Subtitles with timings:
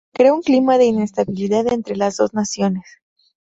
[0.03, 2.87] Por lo que crea un clima de inestabilidad entre las dos naciones.